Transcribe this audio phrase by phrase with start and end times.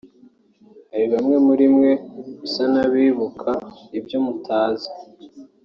[0.91, 1.91] Hari bamwe muri mwe
[2.39, 3.51] musa n’abibuka
[3.97, 4.89] ibyo mutazi